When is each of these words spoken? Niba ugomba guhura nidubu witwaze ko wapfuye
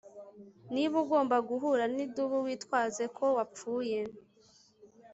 Niba 0.73 0.95
ugomba 1.03 1.35
guhura 1.49 1.83
nidubu 1.95 2.37
witwaze 2.45 3.03
ko 3.17 3.25
wapfuye 3.37 3.99